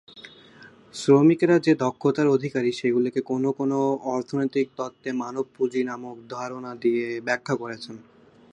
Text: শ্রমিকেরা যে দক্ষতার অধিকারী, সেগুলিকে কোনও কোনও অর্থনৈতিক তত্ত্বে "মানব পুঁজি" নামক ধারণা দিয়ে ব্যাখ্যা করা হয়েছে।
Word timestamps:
শ্রমিকেরা 0.93 1.57
যে 1.59 1.73
দক্ষতার 1.75 2.27
অধিকারী, 2.27 2.71
সেগুলিকে 2.71 3.21
কোনও 3.21 3.49
কোনও 3.51 3.79
অর্থনৈতিক 4.11 4.67
তত্ত্বে 4.77 5.09
"মানব 5.13 5.45
পুঁজি" 5.55 5.81
নামক 5.83 6.17
ধারণা 6.29 6.71
দিয়ে 6.83 7.05
ব্যাখ্যা 7.27 7.53
করা 7.55 7.75
হয়েছে। 7.75 7.91